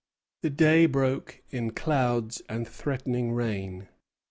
The 0.41 0.49
day 0.49 0.87
broke 0.87 1.43
in 1.51 1.73
clouds 1.73 2.41
and 2.49 2.67
threatening 2.67 3.33
rain. 3.33 3.87